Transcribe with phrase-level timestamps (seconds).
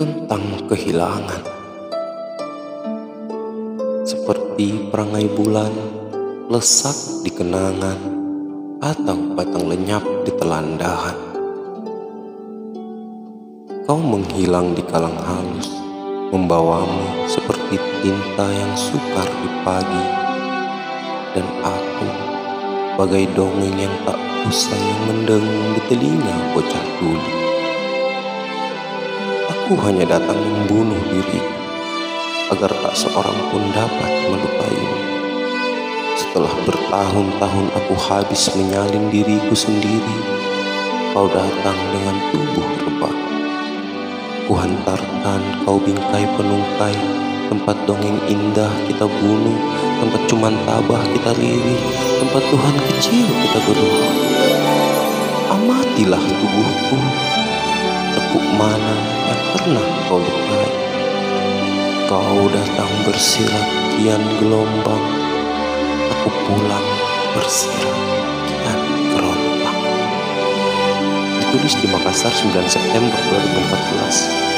[0.00, 1.44] tentang kehilangan.
[4.08, 5.68] Seperti perangai bulan
[6.48, 8.00] lesak di kenangan
[8.80, 11.20] atau batang lenyap di telandahan.
[13.84, 15.68] Kau menghilang di kalang halus,
[16.32, 20.04] membawamu seperti tinta yang sukar di pagi.
[21.36, 22.08] Dan aku
[22.96, 24.16] bagai dongeng yang tak
[24.48, 27.49] usai yang mendengung di telinga bocah tuli.
[29.70, 31.54] Aku hanya datang membunuh diriku
[32.50, 34.98] agar tak seorang pun dapat melukaimu.
[36.18, 40.18] Setelah bertahun-tahun aku habis menyalin diriku sendiri,
[41.14, 43.14] kau datang dengan tubuh rebah.
[44.50, 46.96] Kuhantarkan kau bingkai penungkai,
[47.46, 49.58] tempat dongeng indah kita bunuh,
[50.02, 51.82] tempat cuman tabah kita lirih,
[52.18, 54.10] tempat Tuhan kecil kita berdoa.
[55.54, 57.29] Amatilah tubuhku,
[60.10, 60.70] kau lukai.
[62.10, 65.06] Kau datang bersirat kian gelombang,
[66.10, 66.88] aku pulang
[67.30, 67.98] bersirat
[68.50, 68.80] kian
[69.14, 69.78] kerontang.
[71.38, 73.20] Ditulis di Makassar 9 September
[73.54, 74.49] 2014.